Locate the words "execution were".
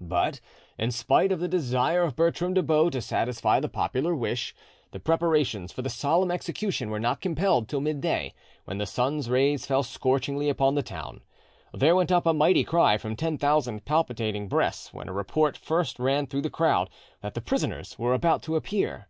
6.30-6.98